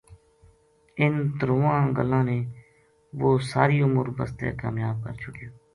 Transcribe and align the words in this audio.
اِنھ 0.99 1.21
ترواں 1.37 1.81
گلاں 1.97 2.23
نے 2.29 2.37
وہ 3.19 3.29
ساری 3.51 3.77
عمر 3.87 4.07
بسطے 4.17 4.47
کامیاب 4.61 4.95
کر 5.03 5.13
چھوڈیو 5.21 5.49